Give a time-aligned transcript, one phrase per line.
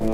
[0.00, 0.06] Ja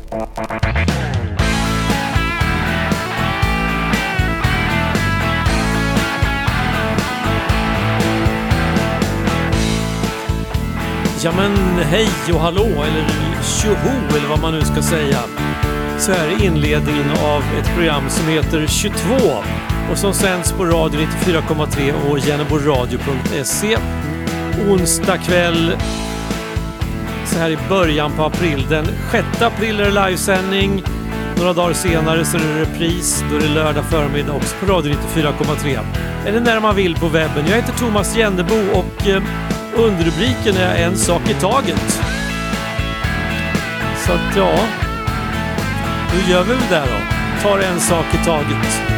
[11.36, 13.06] men hej och hallå eller
[13.42, 15.18] tjoho eller vad man nu ska säga.
[15.98, 19.14] Så här är inledningen av ett program som heter 22
[19.90, 23.78] och som sänds på radio 94,3 och genomboradio.se.
[24.70, 25.76] Onsdag kväll
[27.26, 28.66] så här i början på april.
[28.68, 30.82] Den 6 april är det livesändning.
[31.38, 33.24] Några dagar senare så är det repris.
[33.30, 35.78] Då är det lördag förmiddag också på radio 94,3.
[36.26, 37.44] Eller när man vill på webben.
[37.48, 39.22] Jag heter Thomas Jennebo och eh,
[39.76, 42.02] Underrubriken är En sak i taget.
[44.06, 44.58] Så att ja,
[46.12, 47.48] hur gör vi väl det då?
[47.48, 48.95] Tar en sak i taget.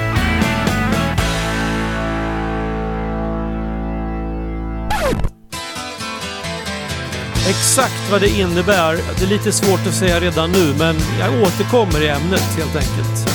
[7.49, 12.03] Exakt vad det innebär, det är lite svårt att säga redan nu men jag återkommer
[12.03, 13.29] i ämnet helt enkelt.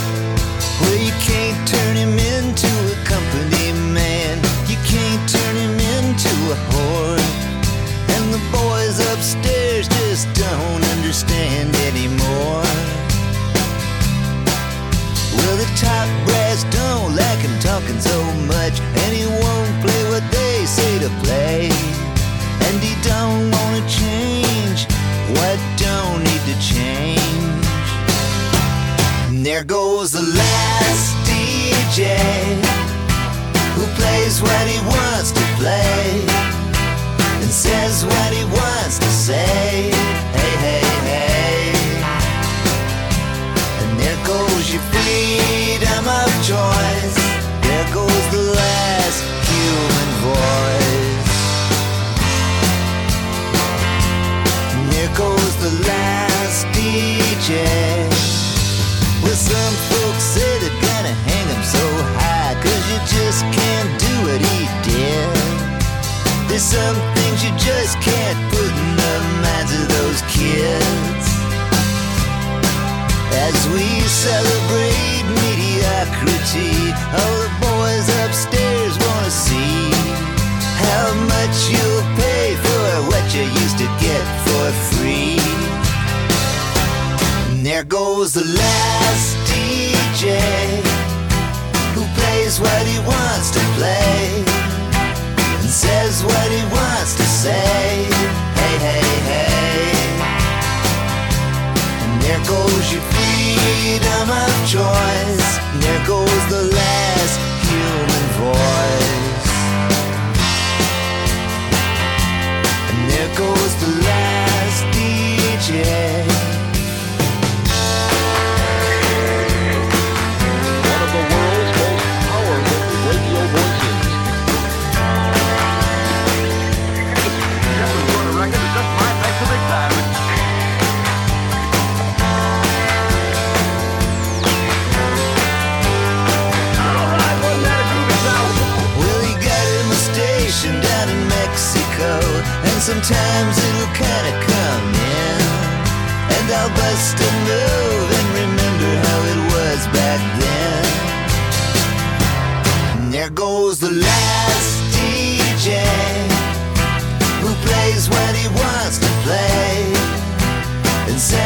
[0.82, 4.38] Well, you can't turn him into a company man.
[4.70, 7.22] You can't turn him into a whore.
[8.16, 12.66] And the boys upstairs just don't understand anymore.
[15.38, 20.24] Well, the top brass don't like him talking so much, and he won't play what
[20.32, 21.93] they say to play.
[22.74, 24.88] And he don't wanna change
[25.38, 27.68] what don't need to change.
[29.28, 32.18] And there goes the last DJ
[33.76, 36.26] who plays what he wants to play
[37.42, 39.92] and says what he wants to say.
[40.38, 41.72] Hey, hey, hey.
[43.82, 46.23] And there goes your freedom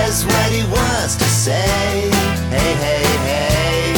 [0.07, 2.09] says what he wants to say
[2.49, 3.93] Hey, hey, hey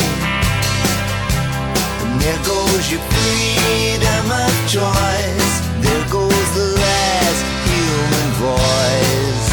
[2.04, 5.54] And there goes your freedom of choice
[5.86, 9.50] There goes the last human voice.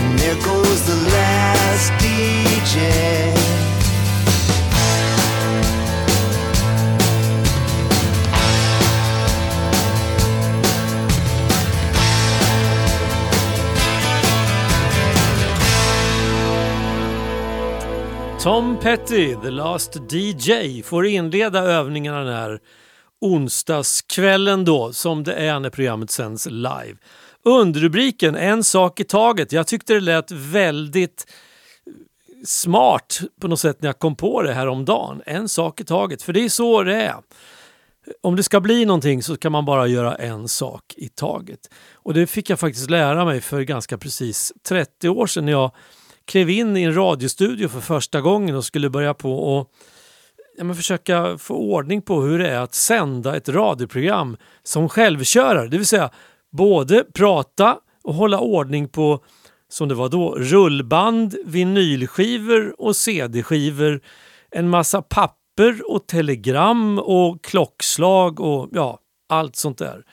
[0.00, 3.43] And there goes the last DJ.
[18.44, 22.60] Tom Petty, The Last DJ, får inleda övningarna den här
[23.20, 26.96] onsdagskvällen då, som det är när programmet sänds live.
[27.44, 29.52] Underrubriken En sak i taget.
[29.52, 31.26] Jag tyckte det lät väldigt
[32.44, 35.22] smart på något sätt när jag kom på det här om dagen.
[35.26, 37.16] En sak i taget, för det är så det är.
[38.22, 41.60] Om det ska bli någonting så kan man bara göra en sak i taget.
[41.92, 45.70] Och det fick jag faktiskt lära mig för ganska precis 30 år sedan när jag
[46.26, 49.70] klev in i en radiostudio för första gången och skulle börja på och
[50.56, 55.68] ja, men försöka få ordning på hur det är att sända ett radioprogram som självkörare.
[55.68, 56.10] Det vill säga
[56.52, 59.24] både prata och hålla ordning på,
[59.68, 64.00] som det var då, rullband, vinylskivor och CD-skivor,
[64.50, 68.98] en massa papper och telegram och klockslag och ja,
[69.28, 70.04] allt sånt där.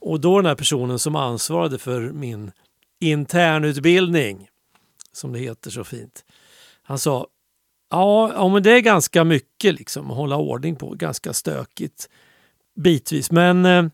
[0.00, 2.52] Och då den här personen som ansvarade för min
[3.00, 4.49] internutbildning,
[5.12, 6.24] som det heter så fint.
[6.82, 7.26] Han sa,
[7.90, 12.08] ja, ja men det är ganska mycket liksom att hålla ordning på, ganska stökigt
[12.76, 13.30] bitvis.
[13.30, 13.84] Men eh,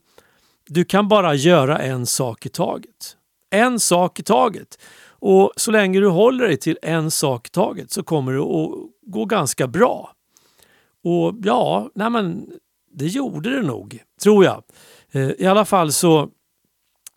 [0.68, 3.16] du kan bara göra en sak i taget.
[3.50, 4.78] En sak i taget.
[5.08, 8.90] Och så länge du håller dig till en sak i taget så kommer det att
[9.12, 10.12] gå ganska bra.
[11.04, 12.50] Och ja, nej men,
[12.92, 14.62] det gjorde det nog, tror jag.
[15.10, 16.28] Eh, I alla fall så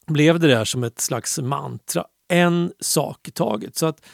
[0.08, 2.06] blev det där som ett slags mantra.
[2.30, 3.78] En sak i taget.
[3.78, 4.06] Så att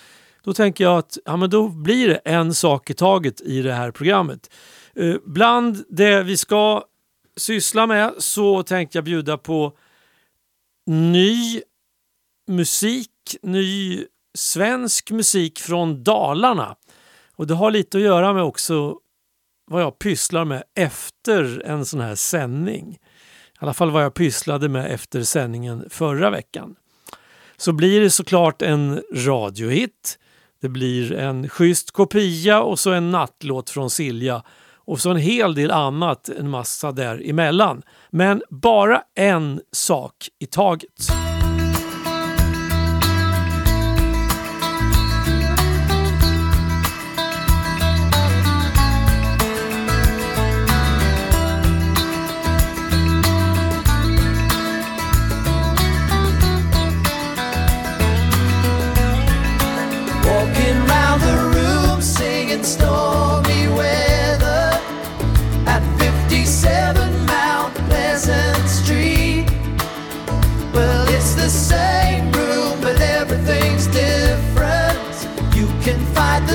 [0.43, 3.73] då tänker jag att ja, men då blir det en sak i taget i det
[3.73, 4.49] här programmet.
[4.95, 6.83] Eh, bland det vi ska
[7.37, 9.77] syssla med så tänkte jag bjuda på
[10.85, 11.61] ny
[12.47, 16.75] musik, ny svensk musik från Dalarna.
[17.35, 18.99] Och det har lite att göra med också
[19.65, 22.93] vad jag pysslar med efter en sån här sändning.
[23.53, 26.75] I alla fall vad jag pysslade med efter sändningen förra veckan.
[27.57, 30.19] Så blir det såklart en radiohit.
[30.61, 34.43] Det blir en schysst kopia och så en nattlåt från Silja
[34.85, 37.81] och så en hel del annat, en massa däremellan.
[38.09, 41.24] Men bara en sak i taget.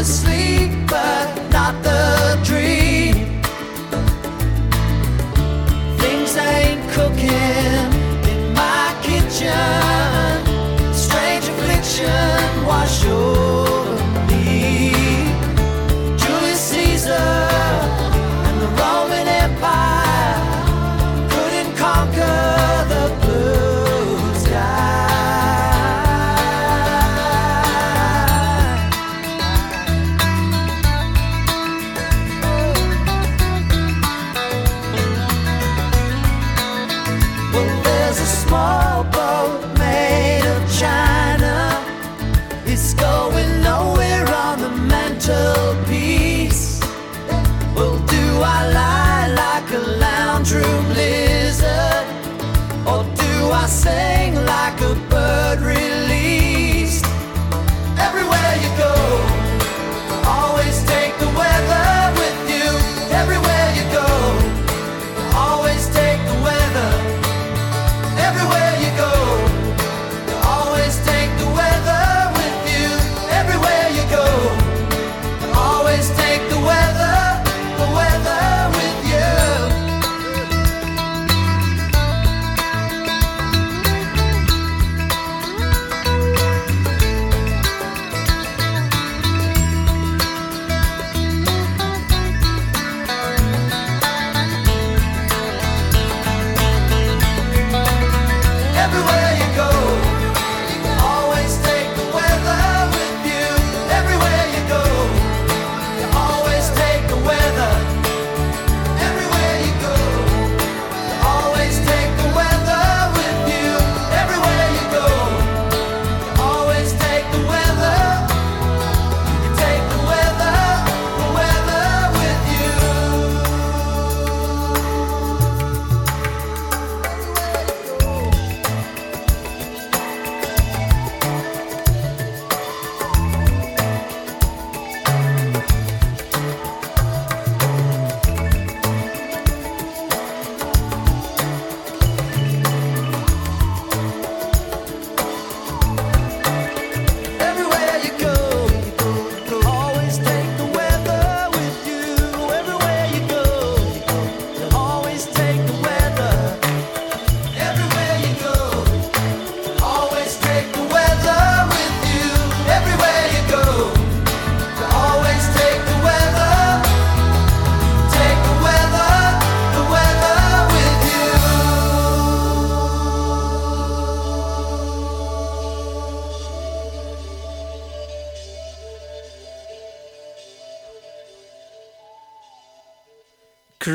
[0.01, 0.40] to sleep.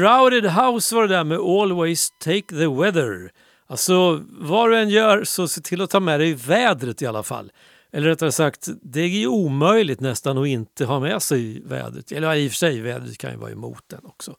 [0.05, 3.31] Crowded House var det där med Always Take the Weather.
[3.67, 7.23] Alltså, vad du än gör så se till att ta med dig vädret i alla
[7.23, 7.51] fall.
[7.91, 12.11] Eller rättare sagt, det är ju omöjligt nästan att inte ha med sig vädret.
[12.11, 14.35] Eller i och för sig, vädret kan ju vara emot den också.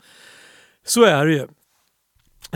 [0.85, 1.47] Så är det ju.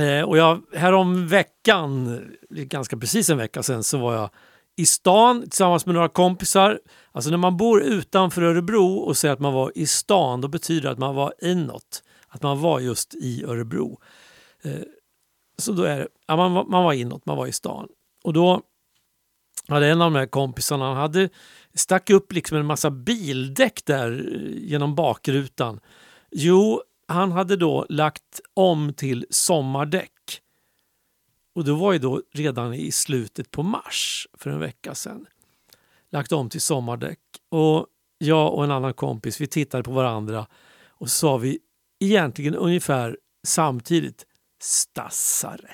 [0.06, 4.30] Eh, och jag, härom veckan, ganska precis en vecka sedan, så var jag
[4.76, 6.80] i stan tillsammans med några kompisar.
[7.12, 10.82] Alltså när man bor utanför Örebro och säger att man var i stan, då betyder
[10.82, 12.02] det att man var inåt.
[12.30, 14.00] Att man var just i Örebro.
[14.62, 14.82] Eh,
[15.58, 17.88] så då är det, ja, man, man var inåt, man var i stan.
[18.24, 18.62] Och då
[19.68, 21.28] hade en av de här kompisarna, han hade
[21.74, 25.80] stack upp liksom en massa bildäck där eh, genom bakrutan.
[26.30, 30.40] Jo, han hade då lagt om till sommardäck.
[31.54, 35.26] Och det var ju då redan i slutet på mars för en vecka sedan.
[36.10, 37.18] Lagt om till sommardäck.
[37.48, 37.86] Och
[38.18, 40.46] jag och en annan kompis vi tittade på varandra
[40.88, 41.58] och så sa vi
[42.00, 43.16] egentligen ungefär
[43.46, 44.24] samtidigt
[44.62, 45.70] stassare.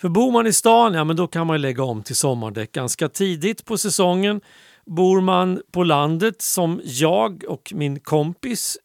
[0.00, 3.08] För bor man i stan, ja men då kan man lägga om till sommardäck ganska
[3.08, 4.40] tidigt på säsongen.
[4.86, 8.78] Bor man på landet som jag och min kompis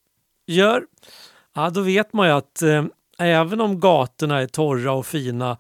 [0.48, 0.84] gör,
[1.56, 2.86] ja då vet man ju att eh,
[3.20, 5.58] även om gatorna är torra och fina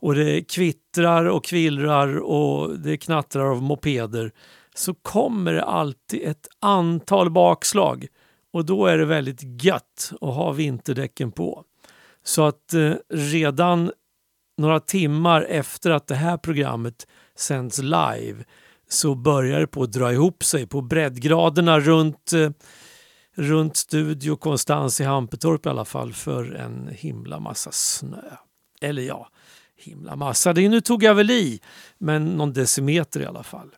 [0.00, 4.32] och det kvittrar och kvillrar och det knattrar av mopeder
[4.74, 8.06] så kommer det alltid ett antal bakslag
[8.54, 11.64] och då är det väldigt gött att ha vinterdäcken på.
[12.24, 13.92] Så att eh, redan
[14.58, 17.06] några timmar efter att det här programmet
[17.36, 18.44] sänds live
[18.88, 22.50] så börjar det på att dra ihop sig på breddgraderna runt, eh,
[23.34, 28.36] runt Studio Konstans i Hampetorp i alla fall för en himla massa snö.
[28.80, 29.28] Eller ja,
[29.76, 30.52] himla massa.
[30.52, 31.60] Det, nu tog jag väl i,
[31.98, 33.70] men någon decimeter i alla fall.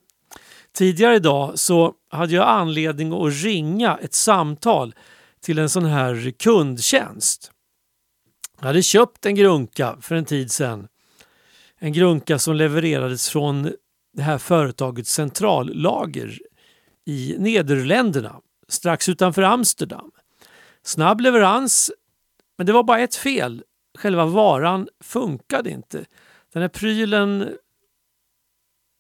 [0.77, 4.95] Tidigare idag så hade jag anledning att ringa ett samtal
[5.41, 7.51] till en sån här kundtjänst.
[8.59, 10.89] Jag hade köpt en grunka för en tid sedan.
[11.79, 13.73] En grunka som levererades från
[14.13, 16.39] det här företagets centrallager
[17.05, 20.11] i Nederländerna strax utanför Amsterdam.
[20.83, 21.91] Snabb leverans,
[22.59, 23.63] men det var bara ett fel.
[23.99, 26.05] Själva varan funkade inte.
[26.53, 27.57] Den här prylen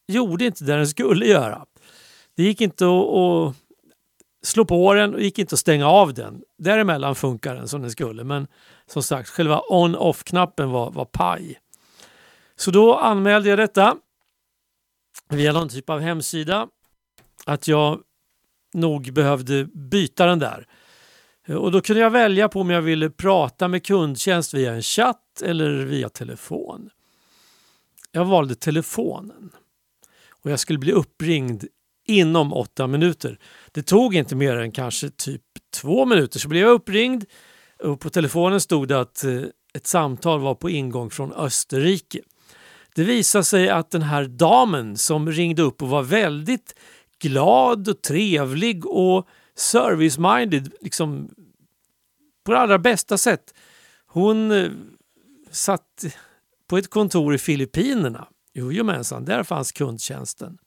[0.06, 1.66] gjorde inte det den skulle göra.
[2.36, 3.56] Det gick inte att, att
[4.42, 6.42] slå på den och gick inte att stänga av den.
[6.58, 8.46] Däremellan funkar den som den skulle men
[8.86, 11.58] som sagt själva on-off-knappen var, var paj.
[12.56, 13.96] Så då anmälde jag detta
[15.28, 16.68] via någon typ av hemsida
[17.44, 18.00] att jag
[18.74, 20.66] nog behövde byta den där.
[21.48, 25.42] Och då kunde jag välja på om jag ville prata med kundtjänst via en chatt
[25.42, 26.90] eller via telefon.
[28.12, 29.50] Jag valde telefonen
[30.46, 31.64] och jag skulle bli uppringd
[32.06, 33.38] inom åtta minuter.
[33.72, 35.42] Det tog inte mer än kanske typ
[35.74, 37.24] två minuter så blev jag uppringd
[37.82, 39.42] och på telefonen stod det att eh,
[39.74, 42.20] ett samtal var på ingång från Österrike.
[42.94, 46.74] Det visade sig att den här damen som ringde upp och var väldigt
[47.18, 51.30] glad och trevlig och service-minded liksom
[52.44, 53.54] på det allra bästa sätt.
[54.06, 54.70] Hon eh,
[55.50, 56.04] satt
[56.68, 58.28] på ett kontor i Filippinerna.
[58.56, 60.58] Jojomensan, där fanns kundtjänsten.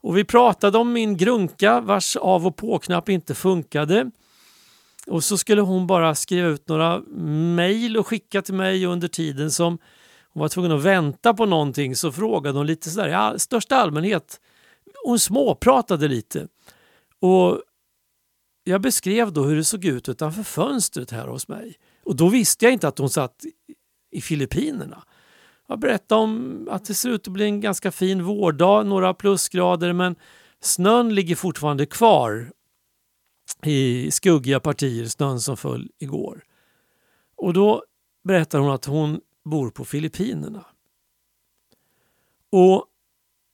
[0.00, 4.10] Och vi pratade om min grunka vars av och på-knapp inte funkade.
[5.06, 7.00] Och så skulle hon bara skriva ut några
[7.54, 9.78] mejl och skicka till mig under tiden som
[10.32, 14.40] hon var tvungen att vänta på någonting så frågade hon lite sådär i största allmänhet.
[15.04, 16.48] Hon småpratade lite.
[17.20, 17.62] Och
[18.64, 21.74] jag beskrev då hur det såg ut utanför fönstret här hos mig.
[22.04, 23.44] Och då visste jag inte att hon satt
[24.10, 25.02] i Filippinerna.
[25.70, 29.92] Jag berättade om att det ser ut att bli en ganska fin vårdag, några plusgrader
[29.92, 30.16] men
[30.60, 32.52] snön ligger fortfarande kvar
[33.62, 36.44] i skuggiga partier, snön som föll igår.
[37.36, 37.84] Och då
[38.24, 40.64] berättar hon att hon bor på Filippinerna.
[42.52, 42.86] Och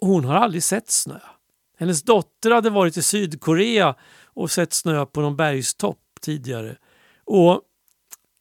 [0.01, 1.21] hon har aldrig sett snö.
[1.79, 3.95] Hennes dotter hade varit i Sydkorea
[4.25, 6.77] och sett snö på någon bergstopp tidigare.
[7.25, 7.63] Och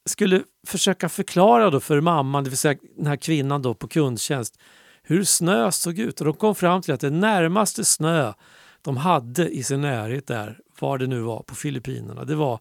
[0.06, 4.60] skulle försöka förklara då för mamman, det vill säga den här kvinnan då på kundtjänst,
[5.04, 6.20] hur snö såg ut.
[6.22, 8.34] Och de kom fram till att det närmaste snö
[8.82, 12.60] de hade i sin närhet där, var det nu var på Filippinerna, det var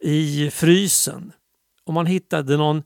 [0.00, 1.32] i frysen.
[1.84, 2.82] Och man hittade någon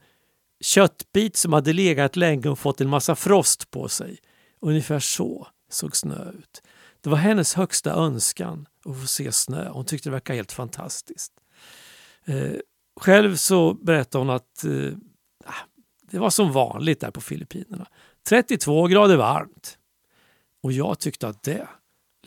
[0.61, 4.19] köttbit som hade legat länge och fått en massa frost på sig.
[4.61, 6.63] Ungefär så såg snö ut.
[7.01, 9.69] Det var hennes högsta önskan att få se snö.
[9.69, 11.33] Hon tyckte det verkade helt fantastiskt.
[12.25, 12.53] Eh,
[13.01, 14.93] själv så berättade hon att eh,
[15.45, 15.67] ah,
[16.11, 17.87] det var som vanligt där på Filippinerna.
[18.29, 19.79] 32 grader varmt.
[20.63, 21.69] Och jag tyckte att det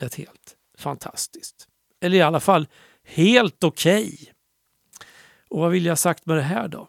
[0.00, 1.68] lät helt fantastiskt.
[2.00, 2.68] Eller i alla fall
[3.04, 4.04] helt okej.
[4.04, 4.32] Okay.
[5.48, 6.88] Och vad vill jag sagt med det här då?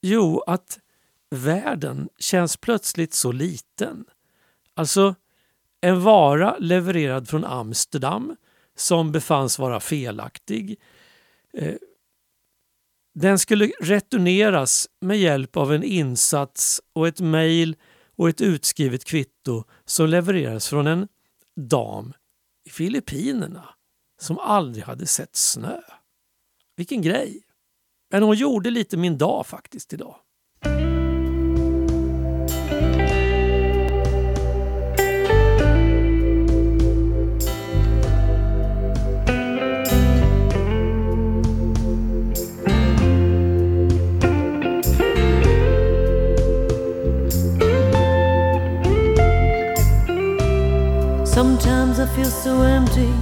[0.00, 0.78] Jo, att
[1.30, 4.04] världen känns plötsligt så liten.
[4.74, 5.14] Alltså,
[5.80, 8.36] en vara levererad från Amsterdam
[8.76, 10.80] som befanns vara felaktig.
[11.52, 11.74] Eh,
[13.20, 17.76] den skulle returneras med hjälp av en insats och ett mejl
[18.16, 21.08] och ett utskrivet kvitto som levererades från en
[21.56, 22.12] dam
[22.64, 23.68] i Filippinerna
[24.20, 25.80] som aldrig hade sett snö.
[26.76, 27.42] Vilken grej!
[28.10, 30.16] Men hon gjorde lite min dag faktiskt idag.
[51.98, 53.12] Sometimes I feel so empty,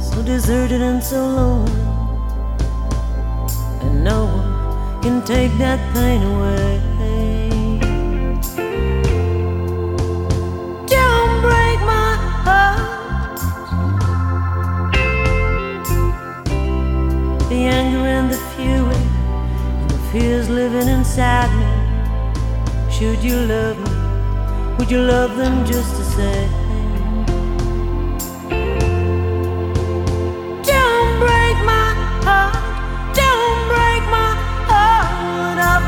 [0.00, 1.72] so deserted and so lonely.
[3.80, 6.80] And no one can take that pain away.
[10.86, 13.40] Don't break my heart.
[17.48, 19.02] The anger and the fury,
[19.80, 21.66] and the fears living inside me.
[22.92, 23.90] Should you love me?
[24.78, 26.59] Would you love them just the same?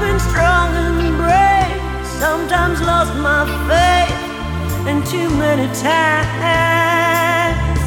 [0.03, 4.21] Been strong and brave, sometimes lost my faith,
[4.89, 7.83] and too many times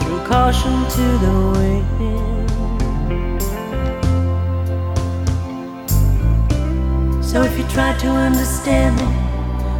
[0.00, 2.50] threw caution to the wind.
[7.22, 9.08] So if you try to understand me,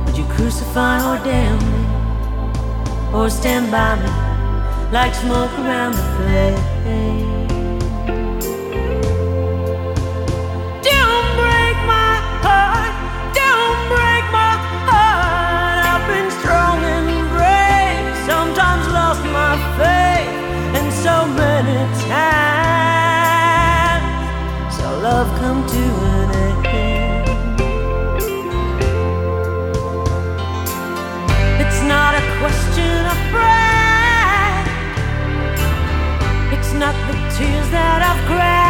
[0.05, 1.83] would you crucify or damn me,
[3.17, 4.11] or stand by me?
[4.95, 7.44] like smoke around the flame.
[25.25, 25.85] Love come to
[26.15, 26.31] an
[26.67, 27.61] end.
[31.63, 34.69] It's not a question of pride.
[36.55, 38.64] It's not the tears that I've cried.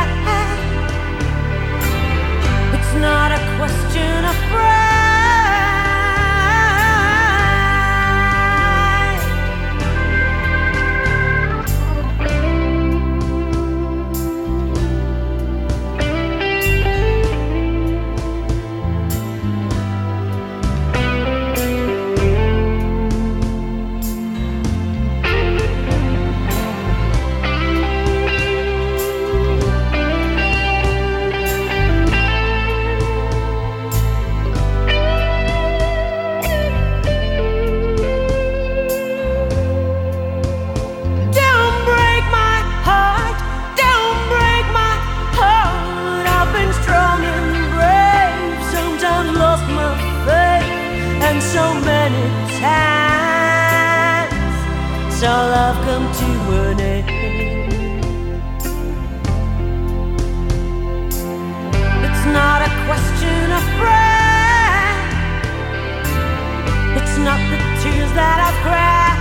[67.24, 69.16] Not the tears that I've cried.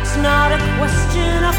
[0.00, 1.55] It's not a question of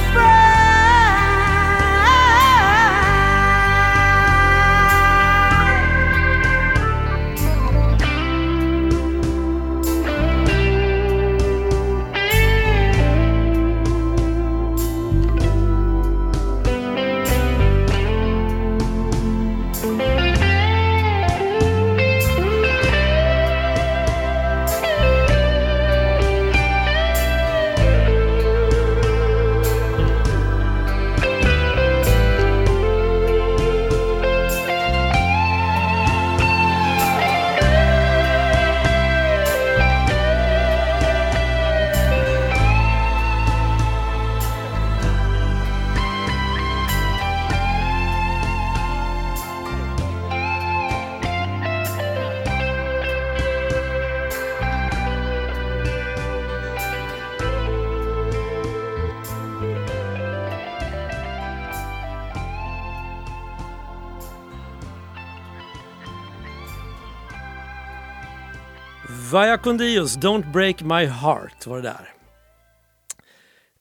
[69.37, 72.13] Vaya Condios, Don't Break My Heart var det där.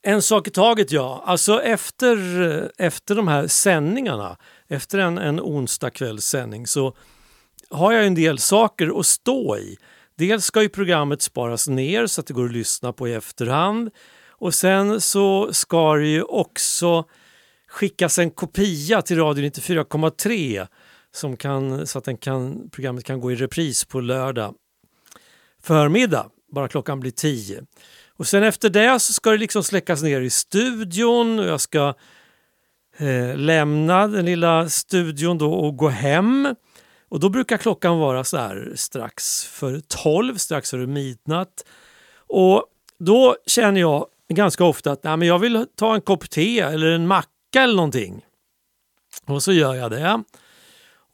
[0.02, 1.22] En sak i taget ja.
[1.26, 2.16] Alltså efter,
[2.78, 4.36] efter de här sändningarna,
[4.68, 6.96] efter en, en onsdagskvällssändning så
[7.70, 9.76] har jag en del saker att stå i.
[10.18, 13.90] Dels ska ju programmet sparas ner så att det går att lyssna på i efterhand.
[14.30, 17.04] Och sen så ska det ju också
[17.68, 20.66] skickas en kopia till Radio 94,3
[21.14, 24.54] som kan, så att den kan, programmet kan gå i repris på lördag
[25.66, 27.62] förmiddag, bara klockan blir tio.
[28.08, 31.94] Och sen efter det så ska det liksom släckas ner i studion och jag ska
[32.98, 36.54] eh, lämna den lilla studion då och gå hem.
[37.08, 41.64] Och då brukar klockan vara så här strax före tolv, strax före midnatt.
[42.16, 42.64] Och
[42.98, 46.86] då känner jag ganska ofta att nej, men jag vill ta en kopp te eller
[46.86, 48.24] en macka eller någonting.
[49.26, 50.22] Och så gör jag det.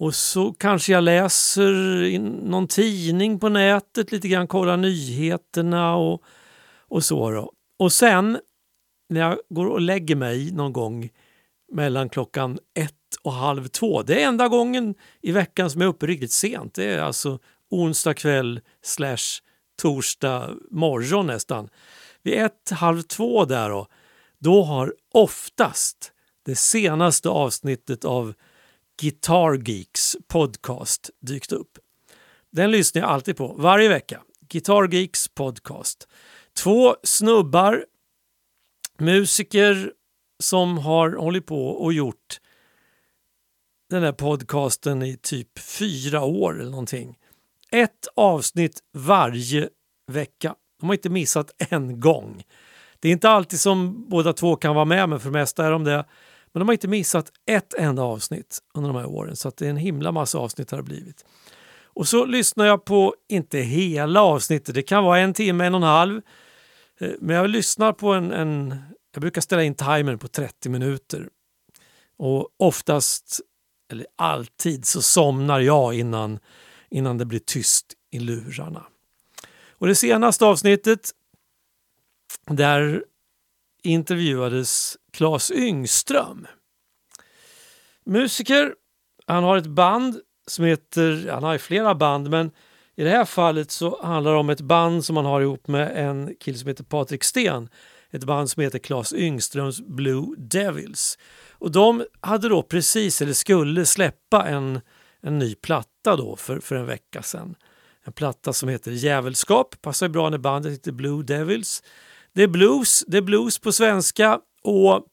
[0.02, 1.72] Och så kanske jag läser
[2.18, 6.22] någon tidning på nätet, lite grann kollar nyheterna och,
[6.88, 7.30] och så.
[7.30, 7.52] Då.
[7.78, 8.38] Och sen
[9.08, 11.10] när jag går och lägger mig någon gång
[11.72, 14.02] mellan klockan ett och halv två.
[14.02, 16.74] Det är enda gången i veckan som jag är uppe riktigt sent.
[16.74, 17.38] Det är alltså
[17.70, 19.40] onsdag kväll slash
[19.82, 21.68] torsdag morgon nästan.
[22.22, 23.86] Vid ett, halv två där då,
[24.38, 26.12] då har oftast
[26.44, 28.34] det senaste avsnittet av
[29.00, 31.78] Guitar Geeks podcast dykt upp.
[32.50, 34.22] Den lyssnar jag alltid på varje vecka.
[34.48, 36.08] Guitar Geeks podcast.
[36.56, 37.84] Två snubbar,
[38.98, 39.92] musiker
[40.42, 42.40] som har hållit på och gjort
[43.90, 47.18] den här podcasten i typ fyra år eller någonting.
[47.70, 49.68] Ett avsnitt varje
[50.12, 50.54] vecka.
[50.80, 52.42] De har inte missat en gång.
[53.00, 55.70] Det är inte alltid som båda två kan vara med, men för det mesta är
[55.70, 56.04] de det.
[56.52, 59.66] Men de har inte missat ett enda avsnitt under de här åren så att det
[59.66, 61.24] är en himla massa avsnitt har det blivit.
[61.84, 65.80] Och så lyssnar jag på, inte hela avsnittet, det kan vara en timme, en och
[65.80, 66.20] en halv.
[67.00, 68.74] Eh, men jag lyssnar på en, en
[69.12, 71.28] jag brukar ställa in timern på 30 minuter.
[72.16, 73.40] Och oftast,
[73.90, 76.38] eller alltid, så somnar jag innan,
[76.90, 78.86] innan det blir tyst i lurarna.
[79.70, 81.10] Och det senaste avsnittet,
[82.46, 83.04] där
[83.82, 86.46] intervjuades Claes Yngström.
[88.06, 88.74] Musiker,
[89.26, 92.50] han har ett band som heter, han har ju flera band men
[92.96, 96.06] i det här fallet så handlar det om ett band som han har ihop med
[96.08, 97.68] en kille som heter Patrik Sten.
[98.10, 101.18] Ett band som heter Claes Yngströms Blue Devils.
[101.52, 104.80] Och de hade då precis, eller skulle släppa en,
[105.20, 107.54] en ny platta då för, för en vecka sedan.
[108.04, 111.82] En platta som heter Djävulskap, passar bra när bandet heter Blue Devils.
[112.34, 115.06] Det är blues, det är blues på svenska och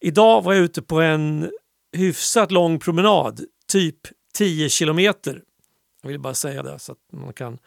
[0.00, 1.50] idag var jag ute på en
[1.92, 3.96] hyfsat lång promenad, typ
[4.34, 5.42] 10 kilometer.
[6.02, 7.58] Jag vill bara säga det så att man kan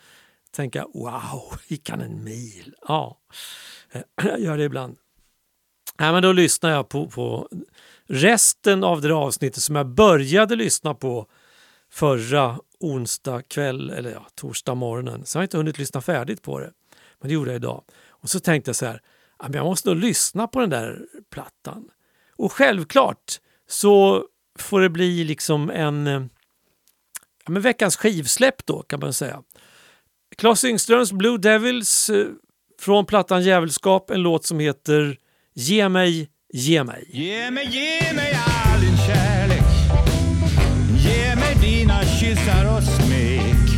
[0.51, 2.75] tänka wow, gick han en mil?
[2.87, 3.19] Ja,
[3.91, 4.97] eh, jag gör det ibland.
[5.99, 7.49] Nej, men då lyssnar jag på, på
[8.07, 11.27] resten av det avsnittet som jag började lyssna på
[11.91, 15.25] förra onsdag kväll eller ja, torsdag morgonen.
[15.25, 16.71] Så jag har inte hunnit lyssna färdigt på det.
[17.19, 17.83] Men det gjorde jag idag.
[18.21, 19.01] Och så tänkte jag så här,
[19.39, 21.89] jag måste nog lyssna på den där plattan.
[22.35, 24.25] Och självklart så
[24.59, 26.21] får det bli liksom en eh,
[27.45, 29.43] ja, men veckans skivsläpp då kan man säga.
[30.37, 32.27] Klas Yngströms Blue Devils eh,
[32.79, 35.17] från plattan Djävulskap, en låt som heter
[35.53, 37.09] Ge mig, ge mig.
[37.09, 39.63] Ge mig, ge mig all din kärlek
[41.05, 43.69] Ge mig dina kyssar och smek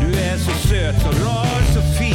[0.00, 2.13] Du är så söt, så rar, så fin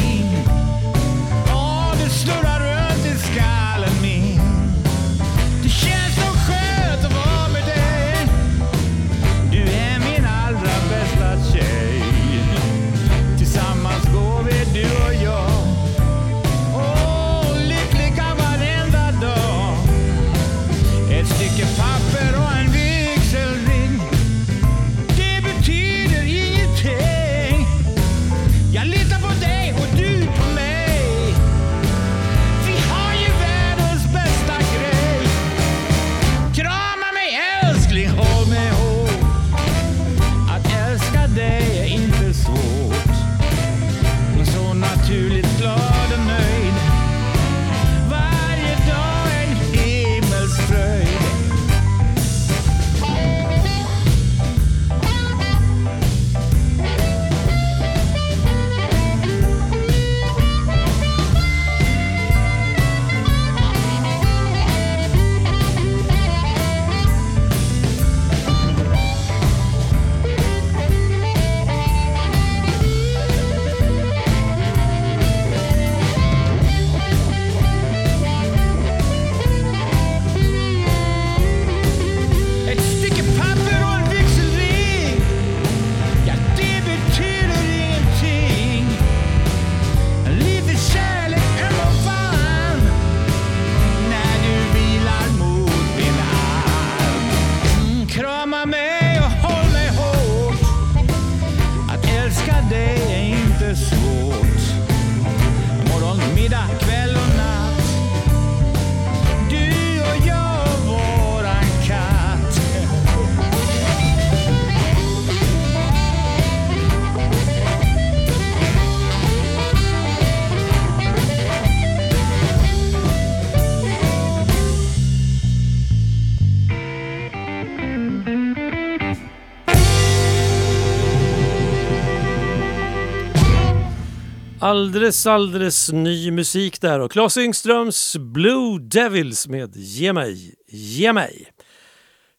[134.69, 141.47] Alldeles, alldeles ny musik där och Claes Yngströms Blue Devils med Ge mig, ge mig.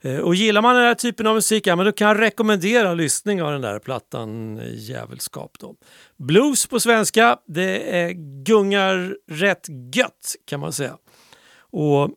[0.02, 2.94] Eh, och gillar man den här typen av musik, ja, men då kan jag rekommendera
[2.94, 5.56] lyssning av den där plattan eh, Jävelskap.
[5.60, 5.74] Då.
[6.16, 8.10] Blues på svenska, det är
[8.44, 10.96] gungar rätt gött kan man säga.
[11.60, 12.10] Och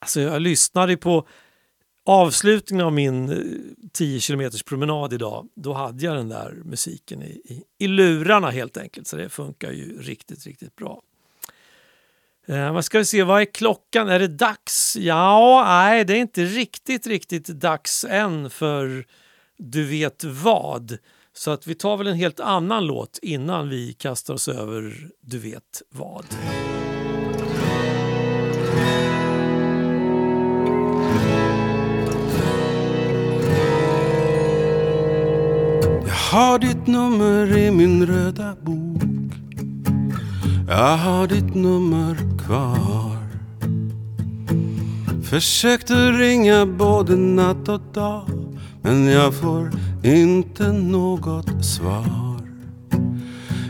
[0.00, 1.28] alltså, Jag lyssnade på
[2.04, 7.26] avslutningen av min eh, 10 km promenad idag, då hade jag den där musiken i,
[7.26, 9.06] i, i lurarna helt enkelt.
[9.06, 11.02] Så det funkar ju riktigt, riktigt bra.
[12.46, 14.08] Eh, vad ska vi se, vad är klockan?
[14.08, 14.96] Är det dags?
[14.96, 19.06] Ja, nej, det är inte riktigt, riktigt dags än för
[19.56, 20.98] du vet vad.
[21.32, 25.38] Så att vi tar väl en helt annan låt innan vi kastar oss över du
[25.38, 26.24] vet vad.
[36.34, 39.02] Har ditt nummer i min röda bok?
[40.68, 42.16] Jag har ditt nummer
[42.46, 43.18] kvar.
[45.22, 48.28] Försökte ringa både natt och dag
[48.82, 49.70] men jag får
[50.02, 52.40] inte något svar.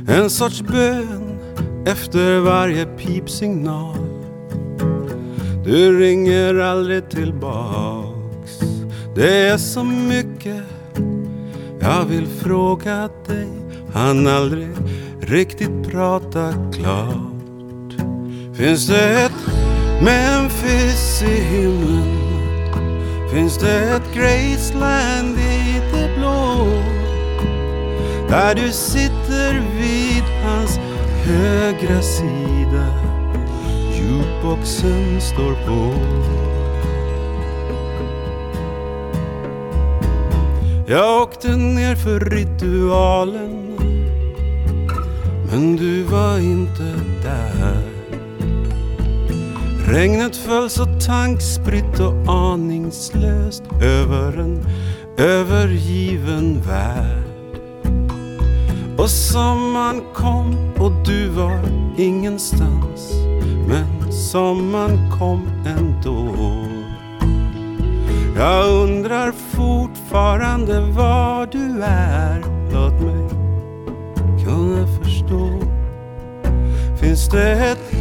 [0.09, 1.39] En sorts bön
[1.87, 3.97] efter varje pipsignal.
[5.65, 8.61] Du ringer aldrig tillbaks.
[9.15, 10.74] Det är så mycket
[11.85, 13.49] jag vill fråga dig
[13.95, 14.69] Han aldrig
[15.21, 17.93] riktigt prata klart
[18.55, 19.33] Finns det ett
[20.03, 22.19] Memphis i himlen?
[23.33, 26.67] Finns det ett Graceland i det blå?
[28.29, 30.79] Där du sitter vid hans
[31.25, 32.87] högra sida
[33.93, 35.95] Jukeboxen står på
[40.87, 43.77] Jag åkte ner för ritualen
[45.51, 47.83] Men du var inte där.
[49.89, 54.67] Regnet föll så tankspritt och aningslöst över en
[55.17, 57.59] övergiven värld.
[58.99, 61.61] Och sommaren kom och du var
[61.97, 63.13] ingenstans
[63.69, 66.64] Men sommaren kom ändå
[68.37, 72.41] jag undrar fortfarande var du är
[72.73, 73.29] Låt mig
[74.45, 75.61] kunna förstå
[77.01, 77.93] Finns det ett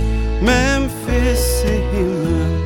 [0.41, 2.63] Memphis i himlen?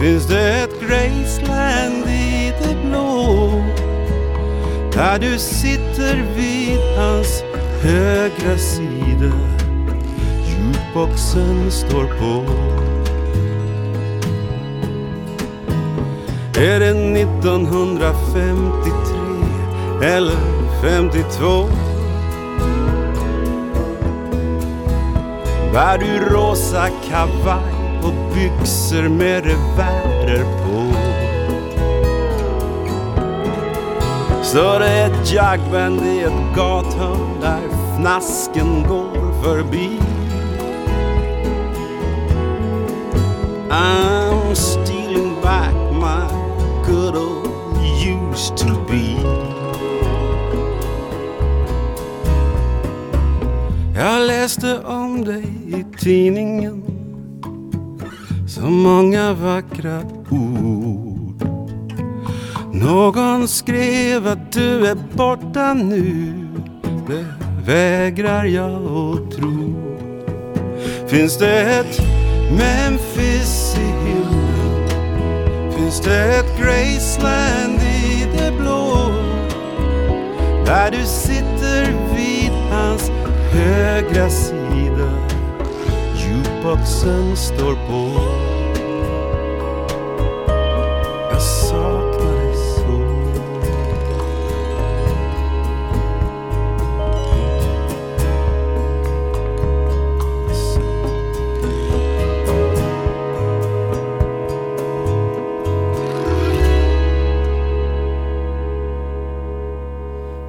[0.00, 3.50] Finns det ett Graceland i det blå?
[4.92, 7.42] Där du sitter vid hans
[7.82, 9.32] högra sida
[10.46, 12.44] Jukeboxen står på
[16.58, 19.16] Är det 1953
[20.02, 20.36] eller
[20.82, 21.68] 52?
[25.72, 30.92] Bär du rosa kavaj och byxor med revärer på?
[34.42, 37.60] Står det ett jagband i ett gathörn där
[37.96, 40.00] fnasken går förbi?
[43.70, 45.75] I'm stealing back
[48.36, 49.16] used to be.
[53.94, 56.82] Jag läste om dig i tidningen
[58.48, 61.44] Så många vackra ord
[62.72, 66.34] Någon skrev att du är borta nu
[67.08, 67.26] Det
[67.66, 69.74] vägrar jag att tro
[71.06, 72.00] Finns det ett
[72.50, 74.88] Memphis i himlen?
[75.76, 77.85] Finns det ett Graceland i?
[80.66, 81.84] Där du sitter
[82.16, 83.10] vid hans
[83.52, 85.10] högra sida.
[86.16, 88.45] Jukeboxen står på.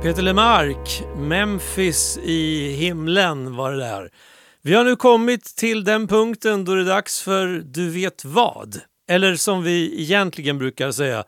[0.07, 4.11] Peter Lemark, Memphis i himlen var det där.
[4.61, 8.79] Vi har nu kommit till den punkten då det är dags för Du vet vad.
[9.09, 11.23] Eller som vi egentligen brukar säga,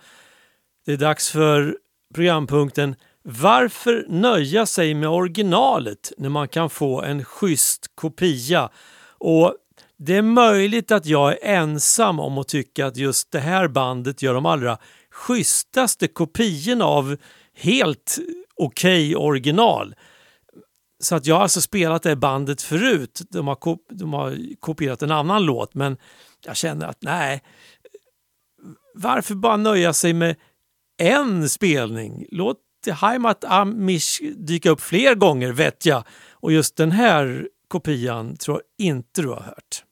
[0.86, 1.78] det är dags för
[2.16, 8.70] programpunkten Varför nöja sig med originalet när man kan få en schysst kopia?
[9.18, 9.56] Och
[9.98, 14.22] det är möjligt att jag är ensam om att tycka att just det här bandet
[14.22, 14.78] gör de allra
[15.12, 17.18] schysstaste kopiorna av
[17.56, 18.20] helt
[18.60, 19.96] okej okay original.
[21.04, 23.22] så att jag har alltså spelat det bandet förut.
[23.30, 25.98] De har, kop de har kopierat en annan låt men
[26.46, 27.44] jag känner att nej,
[28.94, 30.36] varför bara nöja sig med
[30.98, 32.26] en spelning?
[32.32, 36.04] Låt Heimat Amish dyka upp fler gånger vet jag.
[36.32, 39.84] Och just den här kopian tror jag inte du har hört.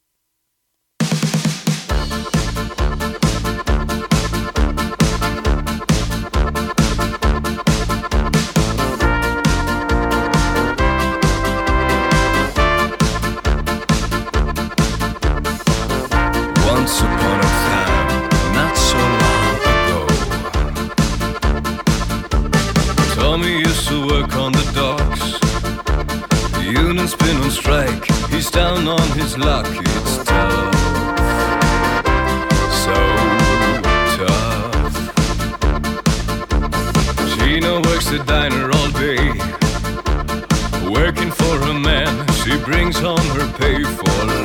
[23.88, 25.40] To work on the docks.
[26.58, 28.06] The union's been on strike.
[28.30, 29.66] He's down on his luck.
[29.70, 30.76] It's tough.
[32.84, 32.96] So
[34.20, 34.96] tough.
[37.38, 39.32] Gina works the diner all day.
[40.92, 44.37] Working for a man, she brings home her pay for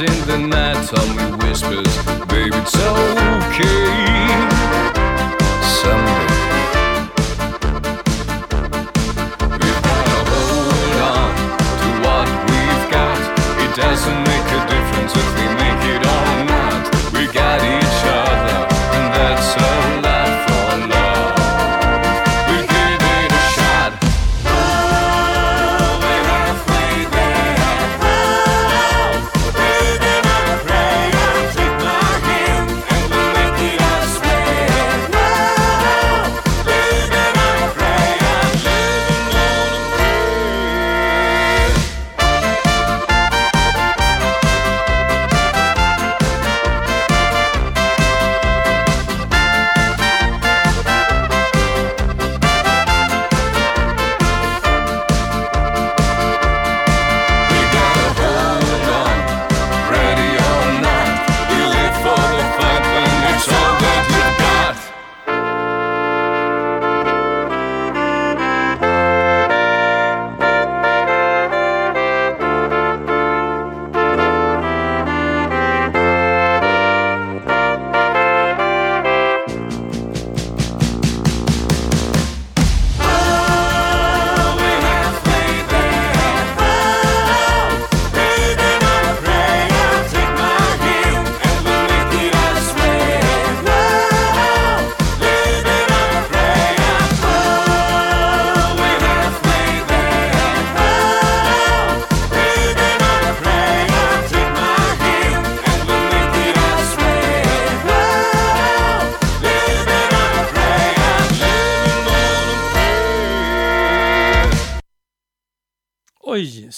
[0.00, 0.45] in the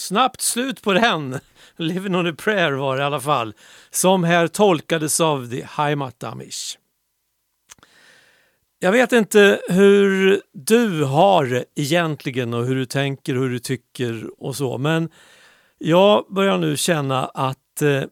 [0.09, 1.41] snabbt slut på den.
[1.77, 3.55] Living on a prayer var det i alla fall.
[3.91, 6.79] Som här tolkades av The Heimat Amish.
[8.79, 13.59] Jag vet inte hur du har det egentligen och hur du tänker och hur du
[13.59, 14.79] tycker och så.
[14.79, 15.11] Men
[15.79, 18.03] jag börjar nu känna att eh,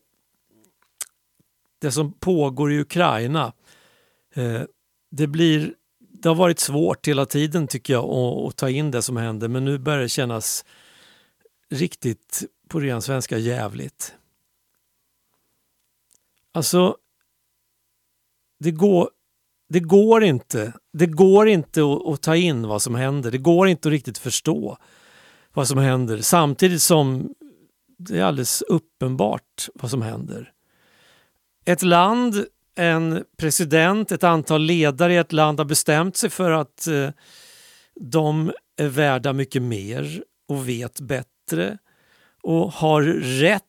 [1.80, 3.52] det som pågår i Ukraina,
[4.34, 4.62] eh,
[5.10, 9.02] det blir det har varit svårt hela tiden tycker jag att, att ta in det
[9.02, 10.64] som händer men nu börjar det kännas
[11.70, 14.14] riktigt på ren svenska jävligt.
[16.52, 16.96] Alltså,
[18.58, 19.10] det går,
[19.68, 20.72] det går inte.
[20.92, 23.30] Det går inte att, att ta in vad som händer.
[23.30, 24.78] Det går inte att riktigt förstå
[25.52, 27.34] vad som händer samtidigt som
[27.98, 30.52] det är alldeles uppenbart vad som händer.
[31.64, 36.86] Ett land, en president, ett antal ledare i ett land har bestämt sig för att
[36.86, 37.10] eh,
[38.00, 41.35] de är värda mycket mer och vet bättre
[42.42, 43.62] och har rätt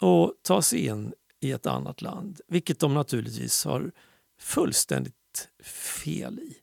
[0.00, 2.40] att ta sig in i ett annat land.
[2.48, 3.92] Vilket de naturligtvis har
[4.38, 6.56] fullständigt fel i.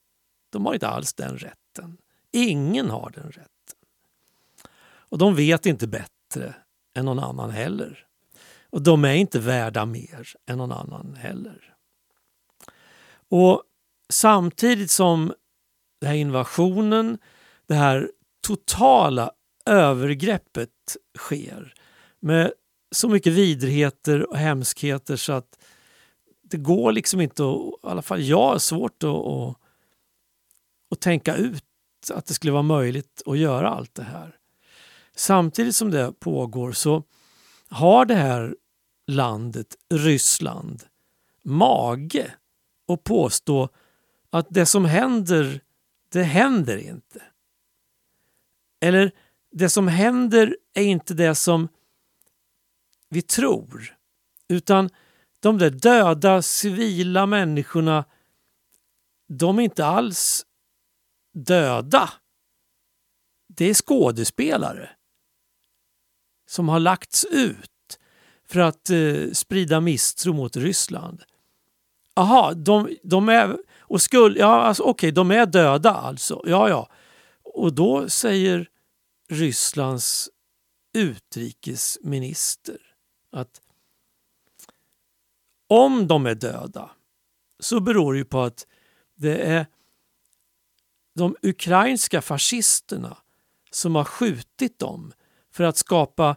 [0.49, 1.97] De har inte alls den rätten.
[2.31, 3.49] Ingen har den rätten.
[5.09, 6.55] Och de vet inte bättre
[6.93, 8.07] än någon annan heller.
[8.69, 11.75] Och de är inte värda mer än någon annan heller.
[13.29, 13.63] Och
[14.09, 15.33] samtidigt som
[15.99, 17.17] den här invasionen,
[17.67, 19.31] det här totala
[19.65, 21.73] övergreppet sker
[22.19, 22.53] med
[22.91, 25.59] så mycket vidrigheter och hemskheter så att
[26.41, 29.57] det går liksom inte att, i alla fall jag har svårt att, att,
[30.91, 31.63] att tänka ut
[32.13, 34.37] att det skulle vara möjligt att göra allt det här.
[35.15, 37.03] Samtidigt som det pågår så
[37.69, 38.55] har det här
[39.07, 40.83] landet, Ryssland,
[41.43, 42.33] mage
[42.87, 43.69] att påstå
[44.29, 45.61] att det som händer,
[46.09, 47.21] det händer inte.
[48.79, 49.11] Eller
[49.57, 51.67] det som händer är inte det som
[53.09, 53.95] vi tror.
[54.47, 54.89] Utan
[55.39, 58.05] de där döda civila människorna,
[59.27, 60.45] de är inte alls
[61.33, 62.09] döda.
[63.47, 64.89] Det är skådespelare
[66.47, 67.99] som har lagts ut
[68.45, 71.23] för att eh, sprida misstro mot Ryssland.
[72.13, 73.57] Aha, de, de är...
[73.79, 76.41] Och skulle, ja, alltså, Okej, okay, de är döda alltså.
[76.45, 76.89] Ja, ja.
[77.43, 78.69] Och då säger
[79.29, 80.29] Rysslands
[80.93, 82.95] utrikesminister
[83.31, 83.61] att
[85.67, 86.91] om de är döda
[87.59, 88.67] så beror det ju på att
[89.15, 89.65] det är
[91.15, 93.17] de ukrainska fascisterna
[93.71, 95.13] som har skjutit dem
[95.51, 96.35] för att skapa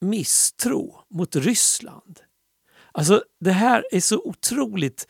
[0.00, 2.20] misstro mot Ryssland.
[2.92, 5.08] Alltså det här är så otroligt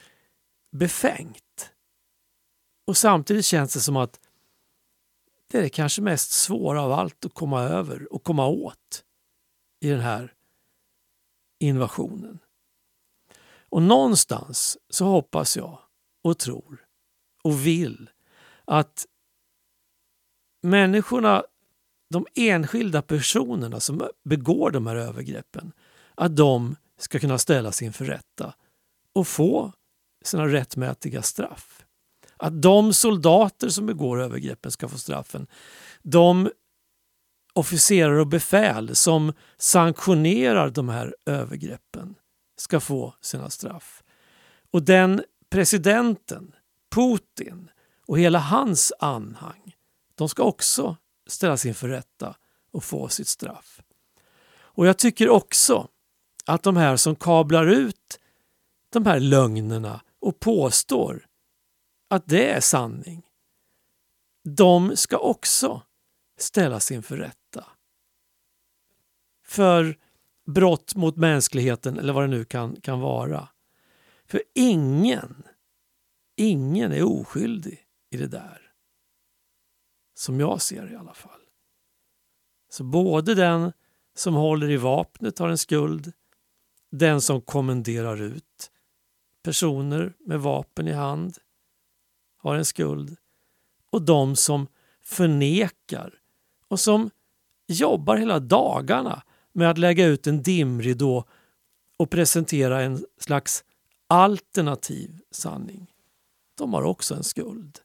[0.72, 1.72] befängt.
[2.86, 4.20] Och samtidigt känns det som att
[5.50, 9.04] det är det kanske mest svåra av allt att komma över och komma åt
[9.80, 10.34] i den här
[11.60, 12.38] invasionen.
[13.68, 15.78] Och någonstans så hoppas jag
[16.24, 16.86] och tror
[17.44, 18.10] och vill
[18.64, 19.06] att
[20.62, 21.44] människorna,
[22.10, 25.72] de enskilda personerna som begår de här övergreppen,
[26.14, 28.54] att de ska kunna ställas inför rätta
[29.12, 29.72] och få
[30.24, 31.86] sina rättmätiga straff.
[32.40, 35.46] Att de soldater som begår övergreppen ska få straffen.
[36.02, 36.50] De
[37.52, 42.14] officerare och befäl som sanktionerar de här övergreppen
[42.56, 44.02] ska få sina straff.
[44.70, 46.54] Och den presidenten,
[46.94, 47.70] Putin
[48.06, 49.76] och hela hans anhang,
[50.14, 52.36] de ska också ställas inför rätta
[52.72, 53.80] och få sitt straff.
[54.52, 55.88] Och jag tycker också
[56.44, 58.20] att de här som kablar ut
[58.92, 61.26] de här lögnerna och påstår
[62.10, 63.22] att det är sanning,
[64.44, 65.82] de ska också
[66.38, 67.64] ställas inför rätta.
[69.44, 69.98] För
[70.46, 73.48] brott mot mänskligheten eller vad det nu kan, kan vara.
[74.26, 75.42] För ingen,
[76.36, 78.72] ingen är oskyldig i det där.
[80.14, 81.40] Som jag ser det i alla fall.
[82.70, 83.72] Så både den
[84.14, 86.12] som håller i vapnet har en skuld,
[86.90, 88.70] den som kommenderar ut
[89.42, 91.38] personer med vapen i hand
[92.40, 93.16] har en skuld
[93.90, 94.66] och de som
[95.02, 96.14] förnekar
[96.68, 97.10] och som
[97.66, 99.22] jobbar hela dagarna
[99.52, 101.24] med att lägga ut en dimridå
[101.96, 103.64] och presentera en slags
[104.06, 105.92] alternativ sanning.
[106.54, 107.78] De har också en skuld.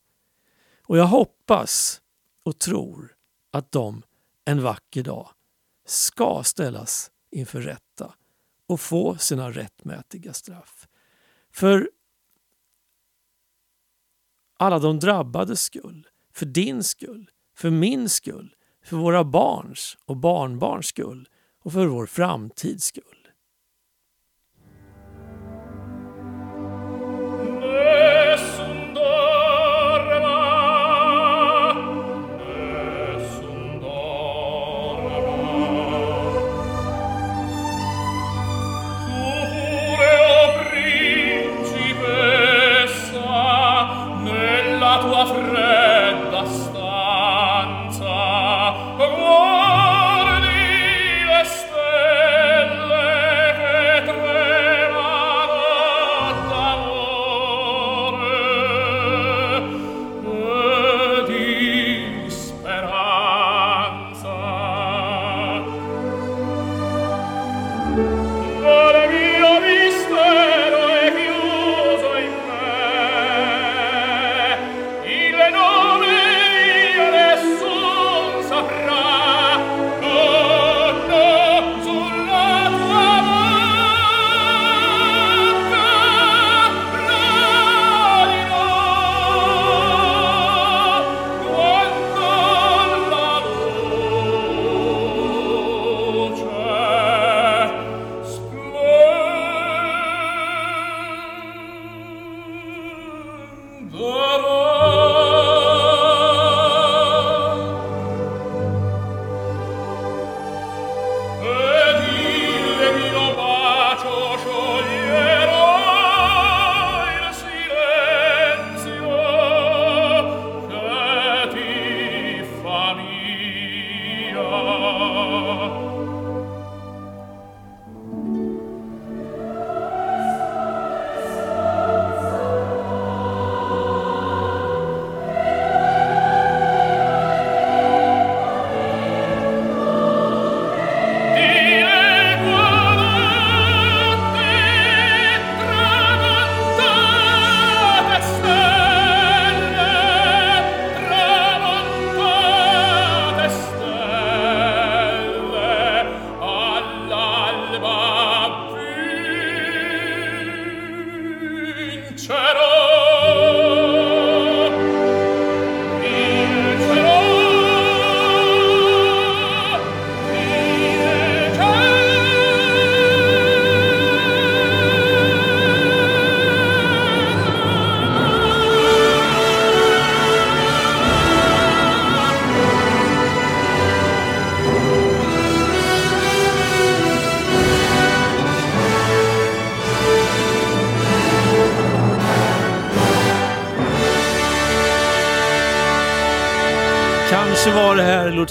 [0.81, 2.01] Och jag hoppas
[2.43, 3.15] och tror
[3.51, 4.03] att de
[4.45, 5.29] en vacker dag
[5.85, 8.13] ska ställas inför rätta
[8.67, 10.87] och få sina rättmätiga straff.
[11.51, 11.89] För
[14.57, 20.87] alla de drabbades skull, för din skull, för min skull, för våra barns och barnbarns
[20.87, 21.27] skull
[21.63, 23.14] och för vår framtids skull.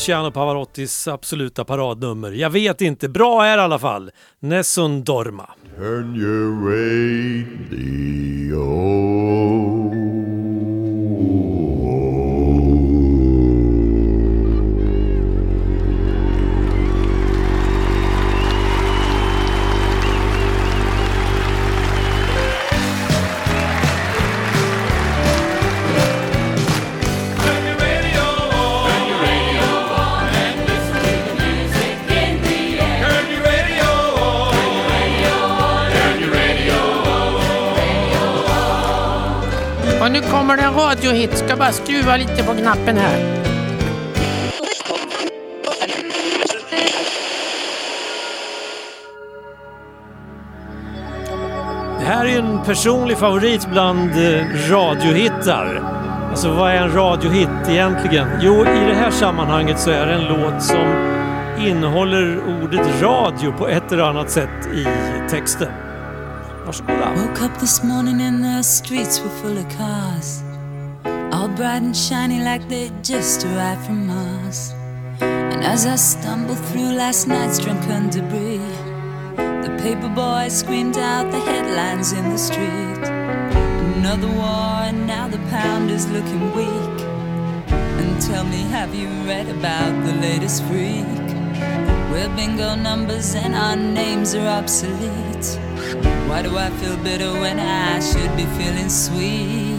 [0.04, 2.32] Luciano Pavarottis absoluta paradnummer.
[2.32, 3.08] Jag vet inte.
[3.08, 4.10] Bra är i alla fall.
[4.40, 5.50] Nessun Dorma.
[41.54, 43.18] Ska bara skruva lite på knappen här.
[51.98, 55.82] Det här är en personlig favorit bland eh, radiohittar.
[56.30, 58.28] Alltså vad är en radiohit egentligen?
[58.40, 60.86] Jo, i det här sammanhanget så är det en låt som
[61.58, 64.86] innehåller ordet radio på ett eller annat sätt i
[65.30, 65.72] texten.
[66.66, 67.10] Varsågoda.
[67.16, 70.53] Woke up this morning and the streets were full of cars.
[71.44, 74.72] All bright and shiny like they just arrived from Mars.
[75.20, 78.72] And as I stumbled through last night's drunken debris,
[79.36, 83.04] the paper boy screamed out the headlines in the street.
[83.98, 87.00] Another war, and now the pound is looking weak.
[87.68, 91.04] And tell me, have you read about the latest freak?
[92.10, 95.46] We're bingo numbers and our names are obsolete.
[96.26, 99.73] Why do I feel bitter when I should be feeling sweet?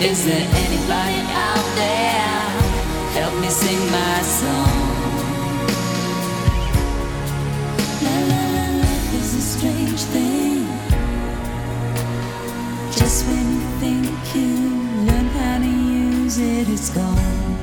[0.00, 2.38] Is there anybody out there?
[3.18, 5.18] Help me sing my song.
[8.04, 10.66] La la la, life is a strange thing.
[12.92, 14.52] Just when you think you
[15.04, 17.58] learn how to use it, it's gone.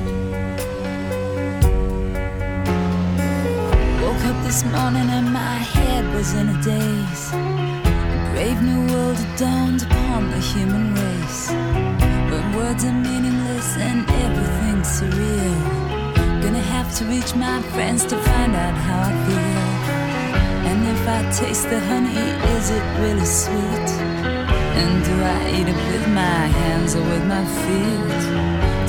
[4.02, 7.32] Woke up this morning and my head was in a daze.
[7.32, 11.75] A brave new world dawned upon the human race.
[12.66, 16.42] Words are meaningless and everything's surreal.
[16.42, 19.62] Gonna have to reach my friends to find out how I feel.
[20.68, 23.88] And if I taste the honey, is it really sweet?
[24.80, 28.22] And do I eat it with my hands or with my feet?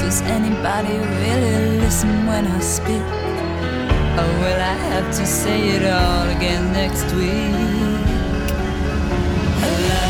[0.01, 3.07] Does anybody really listen when I speak?
[4.21, 7.53] Or will I have to say it all again next week?
[9.61, 10.01] Hello,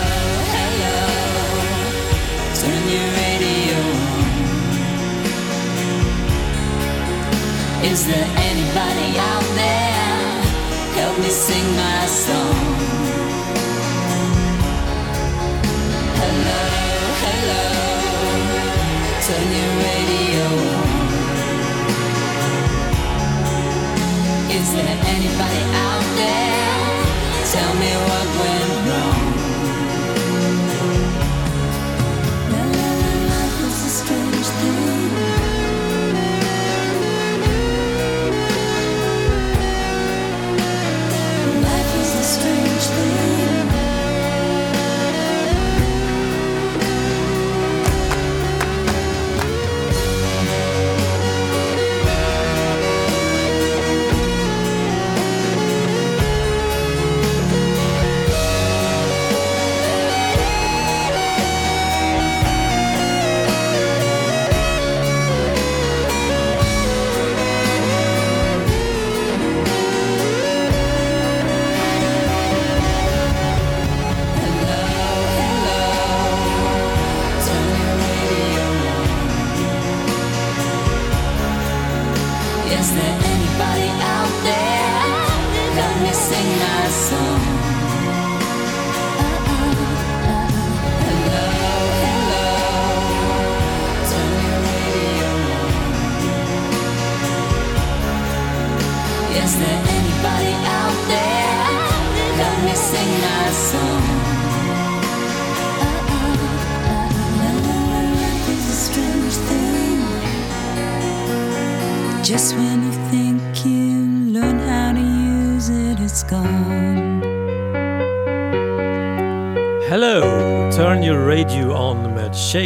[0.55, 0.95] hello,
[2.61, 3.16] turn your
[7.91, 10.07] Is there anybody out there?
[10.99, 12.57] Help me sing my song.
[16.21, 16.63] Hello,
[17.23, 17.65] hello,
[19.25, 20.97] turn your radio on.
[24.57, 26.75] Is there anybody out there?
[27.53, 28.26] Tell me what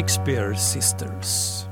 [0.01, 1.63] Shakespeare Sisters.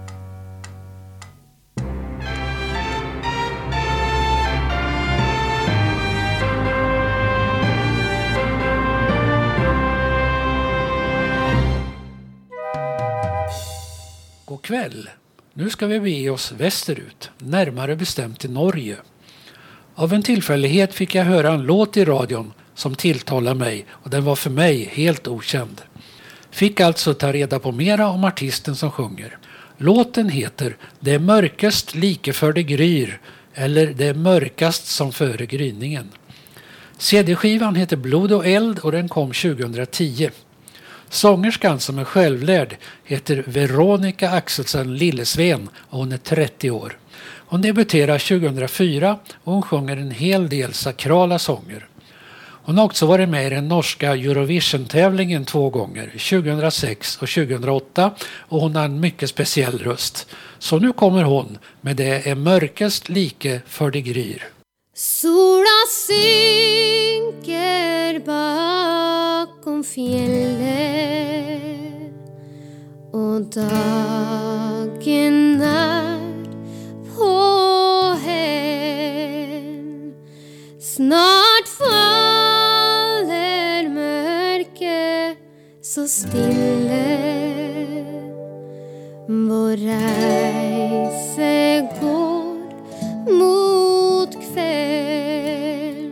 [14.46, 15.10] God kväll.
[15.54, 18.98] Nu ska vi bege oss västerut, närmare bestämt till Norge.
[19.96, 24.24] Av en tillfällighet fick jag höra en låt i radion som tilltalade mig och den
[24.24, 25.82] var för mig helt okänd.
[26.52, 29.38] Fick alltså ta reda på mera om artisten som sjunger.
[29.78, 33.20] Låten heter Det är mörkast like för det gryr
[33.54, 36.10] eller Det är mörkast som före gryningen.
[36.98, 40.30] CD-skivan heter Blod och eld och den kom 2010.
[41.10, 46.98] Sångerskan som är självlärd heter Veronica Axelsson Lillesven och hon är 30 år.
[47.22, 51.89] Hon debuterade 2004 och hon sjunger en hel del sakrala sånger.
[52.70, 58.62] Hon har också varit med i den norska Eurovision-tävlingen två gånger, 2006 och 2008 och
[58.62, 60.28] hon har en mycket speciell röst.
[60.60, 64.44] Så nu kommer hon med Det är mörkast like för det gryr.
[64.96, 67.40] Sola synker
[68.20, 70.70] bakom fjället
[73.12, 74.42] och dagen
[75.62, 76.46] är
[77.16, 80.14] på häll.
[80.80, 81.49] Snart
[86.10, 87.06] stille
[89.28, 92.56] vår reise går
[93.40, 96.12] mot kväll.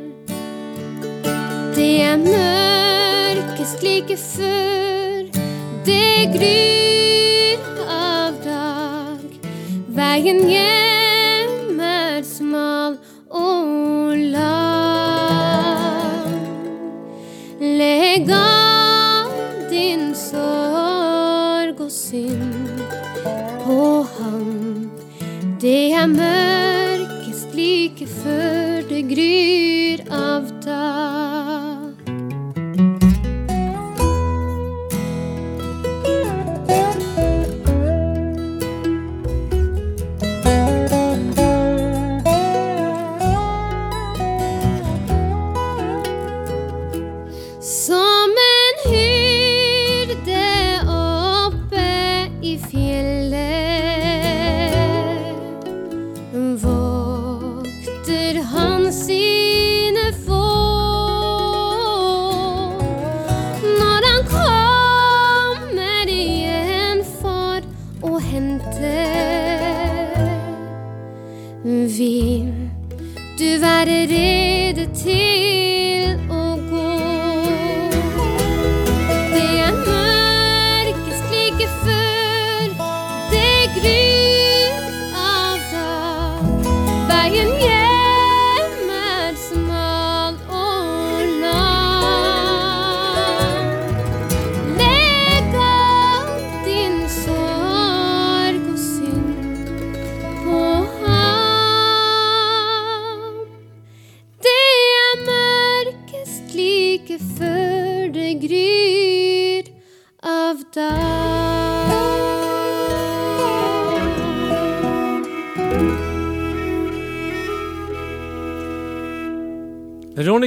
[1.76, 5.30] Det är mörkest like för
[5.86, 9.20] det gryr av dag.
[9.88, 10.87] Vägen hjem
[26.08, 26.47] Det
[71.98, 72.70] hente,
[73.40, 75.87] du være rede til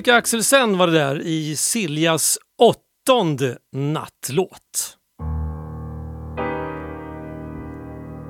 [0.01, 4.97] Veronica Axelsen var det där i Siljas åttonde nattlåt.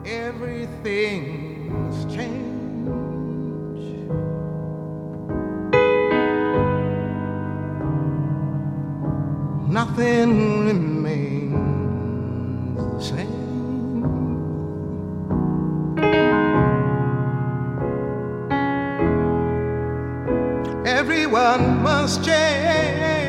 [0.05, 2.41] Everything's changed.
[9.69, 11.57] Nothing remains
[12.77, 13.41] the same.
[21.33, 23.20] Everyone must change.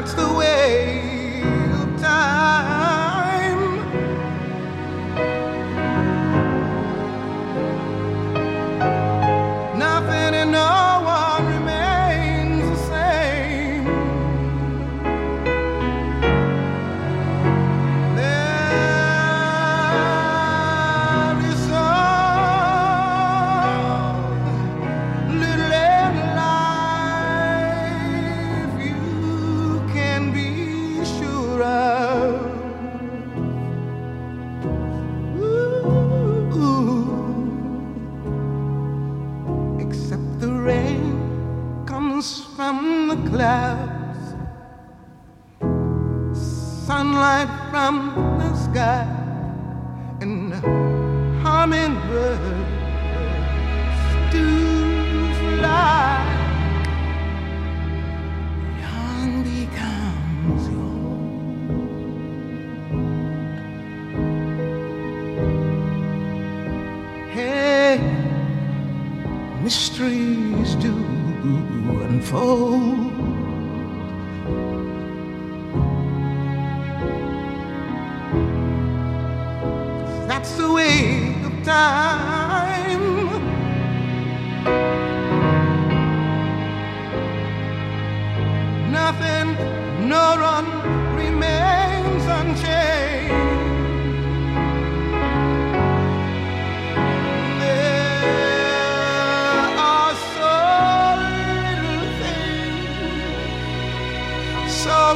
[0.00, 0.59] That's the way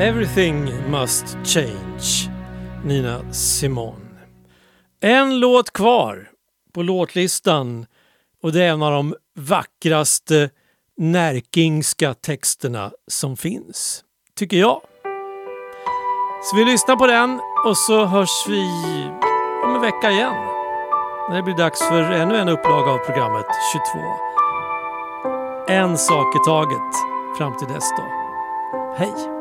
[0.00, 2.30] Everything must change.
[2.84, 4.20] Nina Simone.
[5.00, 6.28] En låt kvar
[6.74, 7.86] på låtlistan
[8.42, 10.50] och det är en av de vackraste
[10.96, 14.04] närkingska texterna som finns,
[14.36, 14.80] tycker jag.
[16.42, 18.64] Så vi lyssnar på den och så hörs vi
[19.64, 20.34] om en vecka igen.
[21.30, 23.98] När det blir dags för ännu en upplaga av programmet 22.
[25.68, 26.94] En sak i taget
[27.38, 28.04] fram till dess då.
[28.96, 29.39] Hej!